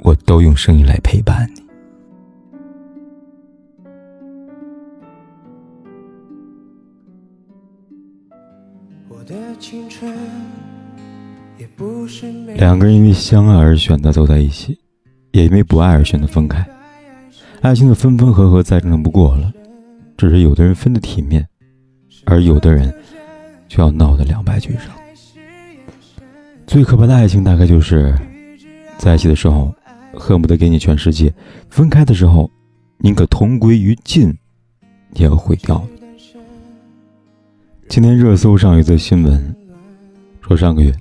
[0.00, 1.62] 我都用声音来陪伴你。
[12.56, 14.78] 两个人因为相爱而选择走在一起，
[15.32, 16.66] 也因为不爱而选择分开。
[17.60, 19.52] 爱情的分分合合再正常不过了，
[20.16, 21.46] 只是有的人分得体面，
[22.24, 22.92] 而有的人
[23.68, 24.84] 却要闹得两败俱伤。
[26.66, 28.16] 最可怕的爱情大概就是，
[28.96, 29.74] 在一起的时候
[30.18, 31.32] 恨不得给你全世界，
[31.70, 32.50] 分开的时候
[32.98, 34.36] 宁可同归于尽，
[35.14, 35.82] 也要毁掉。
[37.88, 39.56] 今天热搜上有则新闻，
[40.42, 40.92] 说上个月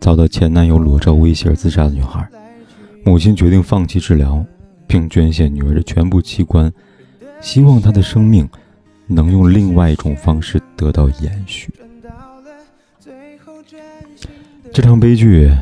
[0.00, 2.26] 遭到前男友裸照威胁而自杀的女孩，
[3.04, 4.44] 母亲决定放弃治疗，
[4.86, 6.72] 并捐献女儿的全部器官，
[7.40, 8.48] 希望她的生命
[9.06, 11.72] 能用另外一种方式得到延续。
[14.72, 15.52] 这场悲剧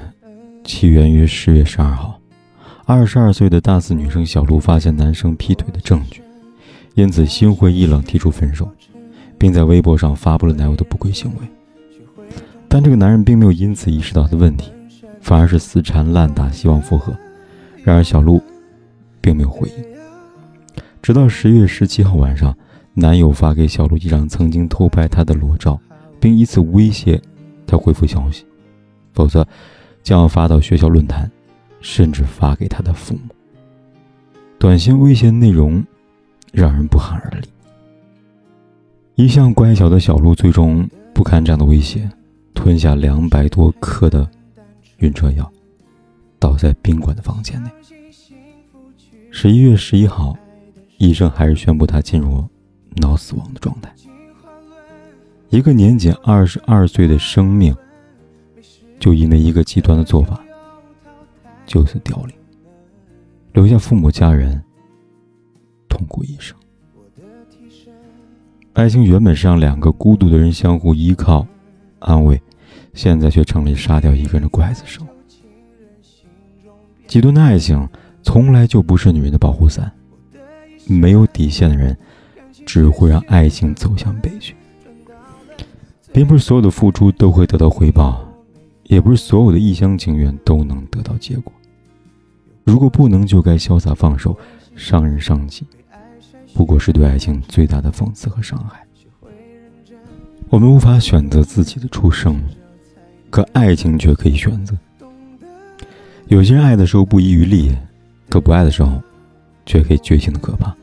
[0.64, 2.18] 起源于十月十二号，
[2.84, 6.22] 二十二岁的大四女生小璐发现男生劈腿的证据，
[6.94, 8.69] 因此心灰意冷提出分手。
[9.39, 11.48] 并在微博上发布了男友的不轨行为，
[12.69, 14.70] 但这个男人并没有因此意识到的问题，
[15.20, 17.12] 反而是死缠烂打，希望复合。
[17.83, 18.41] 然而小璐
[19.20, 19.84] 并没有回应，
[21.02, 22.56] 直到十月十七号晚上，
[22.94, 25.77] 男友发给小璐一张曾经偷拍她的裸照，
[26.20, 27.20] 并以此威胁
[27.67, 28.44] 她回复消息，
[29.12, 29.44] 否则
[30.05, 31.28] 将要发到学校论坛，
[31.83, 33.34] 甚至发给他的父母。
[34.58, 35.84] 短信威胁内容
[36.52, 37.48] 让人不寒而栗。
[39.16, 42.08] 一向乖巧的小鹿最终不堪这样的威胁，
[42.55, 44.27] 吞下两百多克的
[44.98, 45.52] 晕车药，
[46.39, 47.70] 倒在宾馆的房间内。
[49.30, 50.36] 十一月十一号，
[50.98, 52.42] 医生还是宣布他进入
[52.96, 53.92] 脑死亡的状态。
[55.51, 57.77] 一个年仅二十二岁的生命，
[58.98, 60.42] 就因为一个极端的做法，
[61.67, 62.34] 就此凋零，
[63.52, 64.62] 留下父母家人
[65.89, 66.56] 痛苦一生。
[68.73, 71.46] 爱情原本是让两个孤独的人相互依靠、
[71.98, 72.40] 安慰，
[72.95, 75.06] 现在却成了杀掉一个人的刽子手。
[77.06, 77.86] 极端的爱情
[78.23, 79.92] 从来就不是女人的保护伞，
[80.86, 81.94] 没有底线的人
[82.64, 84.55] 只会让爱情走向悲剧。
[86.12, 88.23] 并不是所有的付出都会得到回报，
[88.95, 91.51] 也不是所有的一厢情愿都能得到结果。
[92.63, 94.39] 如果不能，就该潇洒放手，
[94.77, 95.64] 伤人伤己。
[96.53, 98.85] 不过是对爱情最大的讽刺和伤害。
[100.51, 102.39] 我们无法选择自己的出生，
[103.30, 104.77] 可爱情却可以选择。
[106.27, 107.74] 有些人爱的时候不遗余力，
[108.29, 109.03] 可不爱的时候，
[109.64, 110.77] 却可以绝情的可怕。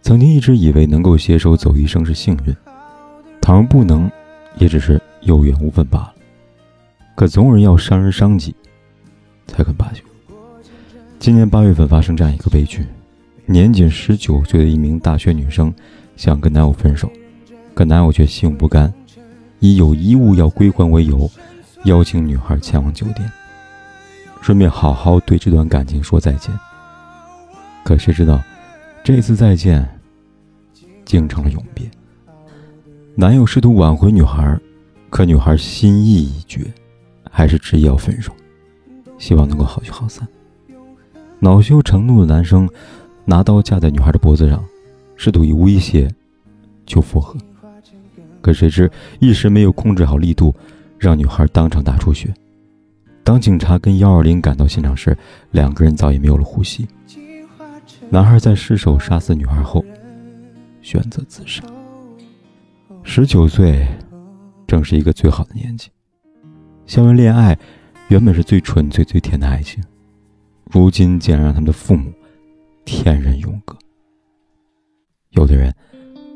[0.00, 2.54] 曾经一直以为能够携手走一生是幸运，
[3.40, 4.08] 倘若不能，
[4.58, 6.14] 也只是有缘无分罢了。
[7.14, 8.54] 可总有人要伤人伤己，
[9.46, 10.02] 才肯罢休。
[11.18, 12.84] 今年八月份发生这样一个悲剧。
[13.46, 15.72] 年仅十九岁的一名大学女生，
[16.16, 17.10] 想跟男友分手，
[17.74, 18.92] 可男友却心有不甘，
[19.60, 21.30] 以有衣物要归还为由，
[21.84, 23.30] 邀请女孩前往酒店，
[24.40, 26.50] 顺便好好对这段感情说再见。
[27.84, 28.42] 可谁知道，
[29.04, 29.86] 这次再见，
[31.04, 31.88] 竟成了永别。
[33.14, 34.58] 男友试图挽回女孩，
[35.10, 36.64] 可女孩心意已决，
[37.34, 38.32] 还是执意要分手，
[39.18, 40.26] 希望能够好聚好散。
[41.40, 42.68] 恼羞成怒的男生。
[43.26, 44.62] 拿刀架在女孩的脖子上，
[45.16, 46.06] 试图以威胁
[46.84, 47.34] 求复合。
[48.42, 50.54] 可谁知一时没有控制好力度，
[50.98, 52.34] 让女孩当场大出血。
[53.22, 55.16] 当警察跟幺二零赶到现场时，
[55.52, 56.86] 两个人早已没有了呼吸。
[58.10, 59.82] 男孩在失手杀死女孩后，
[60.82, 61.62] 选择自杀。
[63.04, 63.88] 十九岁，
[64.66, 65.88] 正是一个最好的年纪。
[66.86, 67.58] 校园恋爱
[68.08, 69.82] 原本是最纯粹、最甜的爱情，
[70.70, 72.12] 如今竟然让他们的父母。
[72.84, 73.74] 天人永隔。
[75.30, 75.74] 有的人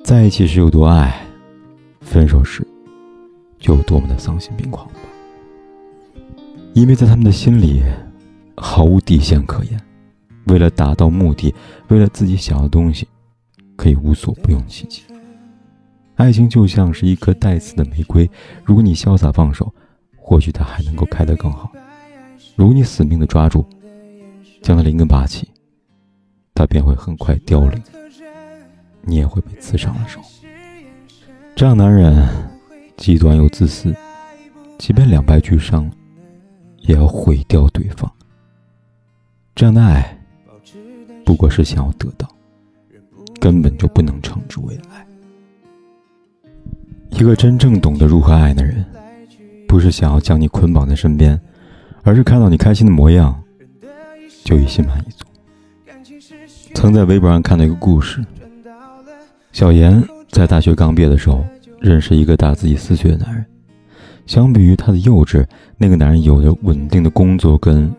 [0.03, 1.15] 在一起时有多爱，
[2.01, 2.67] 分手时
[3.59, 4.95] 就有多么的丧心病狂吧。
[6.73, 7.83] 因为在他们的心里
[8.57, 9.79] 毫无底线可言，
[10.47, 11.55] 为了达到目的，
[11.89, 13.07] 为了自己想要的东西，
[13.77, 15.03] 可以无所不用其极。
[16.15, 18.29] 爱情就像是一颗带刺的玫瑰，
[18.65, 19.71] 如果你潇洒放手，
[20.29, 21.71] 或许它还能够开得更好；
[22.55, 23.65] 如你死命的抓住，
[24.61, 25.49] 将它连根拔起。
[26.55, 27.83] 他便会很快凋零，
[29.01, 30.21] 你也会被刺伤了手。
[31.57, 32.29] 这样男人
[32.99, 33.95] 极端又自私，
[34.77, 35.91] 即便两败俱伤，
[36.81, 38.13] 也要毁掉对方。
[39.55, 40.19] 这样的爱，
[41.25, 42.29] 不过是想要得到，
[43.41, 45.07] 根本就不能称之为爱。
[47.13, 48.85] 一个真正懂得如何爱的人，
[49.69, 51.39] 不是想要将你捆绑在身边，
[52.03, 53.39] 而是看到你开心的模样，
[54.43, 55.27] 就已心满意足。
[56.75, 58.25] 曾在微博上看到一个故事：
[59.53, 61.45] 小严在大学刚毕业的时候，
[61.81, 63.45] 认识一个大自己四岁的男人。
[64.27, 67.93] 相比于他的幼稚，那个男人有着稳定的工作跟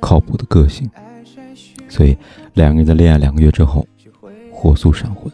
[0.00, 0.90] 靠谱的个性，
[1.88, 2.16] 所以
[2.54, 3.86] 两个人在恋爱两个月之后，
[4.50, 5.30] 火速闪婚。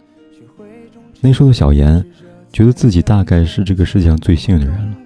[1.21, 2.05] 那时候的小严，
[2.53, 4.97] 觉得自己大概是这个世界上最幸运的人了。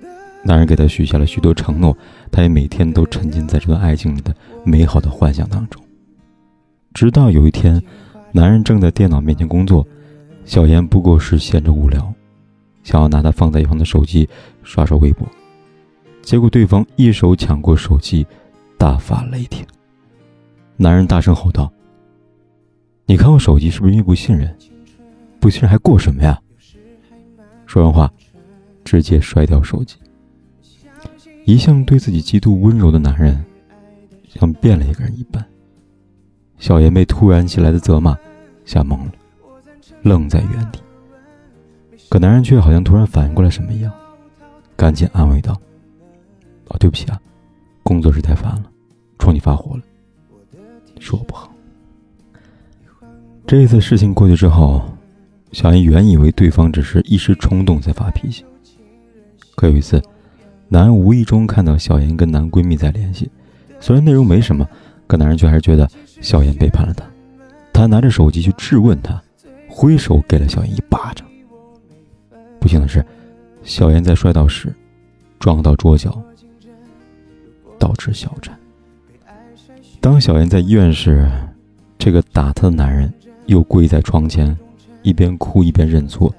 [0.42, 1.96] 男人给她许下了许多承诺，
[2.30, 4.34] 她也每天都沉浸在这段爱情里的
[4.64, 5.82] 美好的幻想当中。
[6.94, 7.82] 直到有一天，
[8.32, 9.86] 男人正在电脑面前工作，
[10.44, 12.12] 小妍不过是闲着无聊，
[12.82, 14.28] 想要拿他放在一旁的手机
[14.62, 15.28] 刷刷微博，
[16.22, 18.26] 结果对方一手抢过手机，
[18.78, 19.64] 大发雷霆。
[20.76, 21.70] 男人大声吼道
[23.04, 24.56] ：“你看我手机是不是因为不信任？
[25.38, 26.40] 不信任还过什么呀？”
[27.66, 28.10] 说完话，
[28.82, 29.96] 直接摔掉手机。
[31.50, 33.44] 一向对自己极度温柔的男人，
[34.28, 35.44] 像变了一个人一般。
[36.58, 38.16] 小妍被突然袭来的责骂
[38.64, 39.12] 吓懵了，
[40.02, 40.78] 愣在原地。
[42.08, 43.92] 可男人却好像突然反应过来什么一样，
[44.76, 45.60] 赶紧安慰道
[46.70, 47.20] ：“哦，对不起啊，
[47.82, 48.70] 工作室太烦了，
[49.18, 49.82] 冲你发火了，
[51.00, 51.52] 是我不好。”
[53.44, 54.88] 这一次事情过去之后，
[55.50, 58.44] 小妍原以为对方只是一时冲动在发脾气，
[59.56, 60.00] 可有一次，
[60.72, 63.28] 男人无意中看到小妍跟男闺蜜在联系，
[63.80, 64.64] 虽然内容没什么，
[65.08, 65.88] 可男人却还是觉得。
[66.20, 67.04] 小妍背叛了他，
[67.72, 69.20] 他拿着手机去质问他，
[69.66, 71.26] 挥手给了小妍一巴掌。
[72.60, 73.04] 不幸的是，
[73.62, 74.72] 小妍在摔倒时
[75.38, 76.22] 撞到桌角，
[77.78, 78.54] 导致小战。
[79.98, 81.26] 当小妍在医院时，
[81.98, 83.10] 这个打她的男人
[83.46, 84.54] 又跪在床前，
[85.02, 86.32] 一边哭一边认错，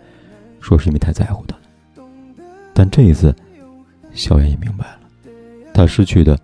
[0.59, 2.05] 说是因为太在乎她了。
[2.71, 3.35] 但这一次，
[4.13, 4.99] 小妍也明白了，
[5.73, 6.37] 她失去的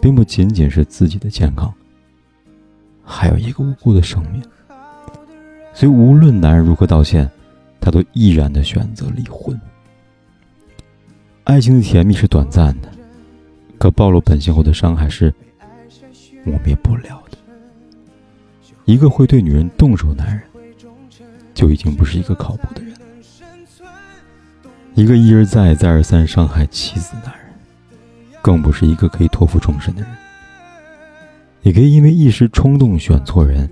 [0.00, 1.72] 并不仅仅是自己的健康。
[3.02, 4.42] 还有一个无辜的生命，
[5.74, 7.28] 所以无论男人如何道歉，
[7.80, 9.60] 他都毅然的选择离婚。
[11.44, 12.88] 爱情的甜蜜是短暂的，
[13.78, 15.34] 可暴露本性后的伤害是
[16.44, 17.38] 磨灭不了的。
[18.84, 20.42] 一个会对女人动手的男人，
[21.52, 22.94] 就已经不是一个靠谱的人。
[24.94, 27.46] 一个一而再、再而三伤害妻子的男人，
[28.42, 30.10] 更不是一个可以托付终身的人。
[31.62, 33.68] 你可以因为一时冲动选错人，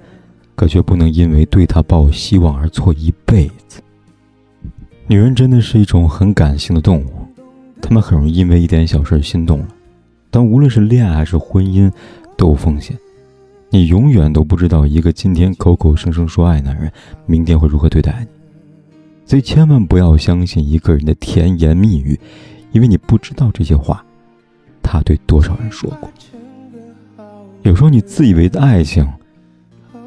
[0.54, 3.80] 可却不能因为对他抱希望而错一辈子。
[5.06, 7.10] 女人真的是一种很感性的动物，
[7.80, 9.68] 她们很容易因为一点小事心动了。
[10.30, 11.90] 但无论是恋爱还是婚姻，
[12.36, 12.96] 都有风险。
[13.70, 16.92] 你永远都不知道一个今天口口声声说爱男人，
[17.26, 18.37] 明天会如何对待你。
[19.28, 22.18] 所以千万不要相信一个人的甜言蜜语，
[22.72, 24.02] 因为你不知道这些话，
[24.82, 26.10] 他对多少人说过。
[27.60, 29.06] 有时候你自以为的爱情，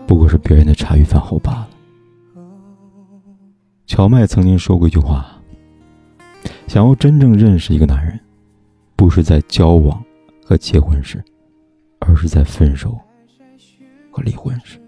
[0.08, 1.70] 不过是别人的茶余饭后罢了。
[3.86, 5.40] 乔麦曾经说过一句话
[6.66, 8.20] ：“想要真正认识一个男人，
[8.96, 10.04] 不是在交往
[10.44, 11.24] 和结婚时，
[12.00, 13.00] 而是在分手
[14.10, 14.82] 和离婚时。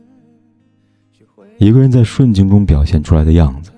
[1.60, 3.72] 一个人在顺境中表现出来的样子，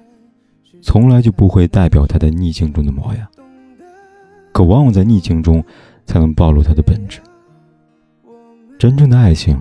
[0.85, 3.27] 从来就不会代表他在逆境中的模样。
[4.53, 5.61] 可往往在逆境中，
[6.05, 7.19] 才能暴露他的本质。”
[8.77, 9.59] 真正的爱情，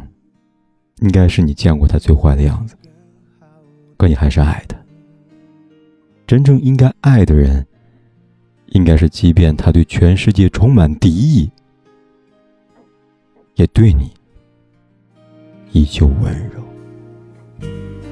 [1.01, 2.77] 应该是你见过他最坏的样子，
[3.97, 4.77] 可你还是爱他。
[6.27, 7.67] 真正应该爱的人，
[8.67, 11.51] 应该是即便他对全世界充满敌意，
[13.55, 14.13] 也对你
[15.73, 16.63] 依旧温柔。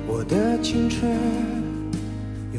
[0.09, 1.12] 我的青春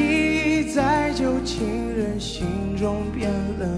[0.00, 3.68] 记忆在旧情人心中变冷。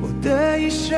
[0.00, 0.96] 我的一生。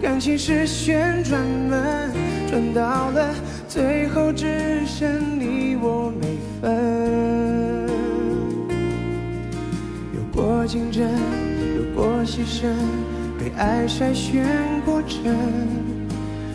[0.00, 2.10] 感情是旋转门，
[2.48, 3.34] 转到了
[3.68, 4.46] 最后只
[4.86, 7.86] 剩你我没分。
[10.14, 11.06] 有过竞争，
[11.76, 12.72] 有过牺牲，
[13.38, 14.46] 被爱筛选
[14.86, 15.36] 过程，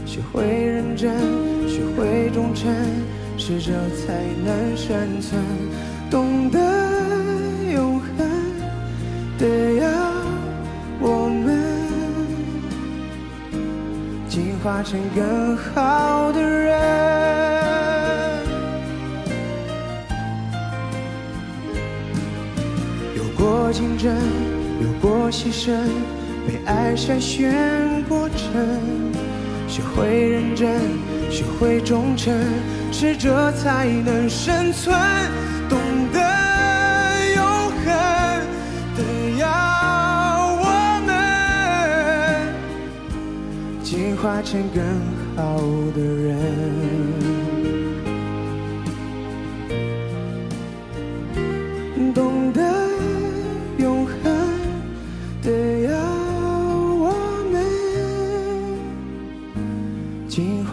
[0.08, 1.14] 学会认真，
[1.68, 2.74] 学会忠诚，
[3.38, 5.42] 适者才能生存，
[6.10, 6.60] 懂得
[7.74, 8.08] 永恒
[9.38, 9.88] 的要
[11.00, 11.64] 我们。
[14.28, 16.76] 进化成更好的人。
[23.16, 24.14] 有过竞争，
[24.82, 25.72] 有过牺牲，
[26.48, 28.42] 被爱筛选过程，
[29.68, 30.82] 学会认真，
[31.36, 32.34] 学会忠诚，
[32.94, 34.98] 适者才能生存，
[35.68, 35.78] 懂
[36.14, 36.20] 得
[37.36, 37.46] 永
[37.84, 37.88] 恒
[38.96, 39.04] 的
[39.38, 39.46] 要
[40.62, 40.66] 我
[41.06, 41.12] 们。
[43.84, 44.82] 进化成更
[45.36, 45.60] 好
[45.94, 47.65] 的人。